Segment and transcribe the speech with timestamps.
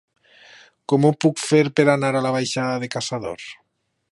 [0.93, 3.47] Com ho puc fer per anar a la baixada de Caçador?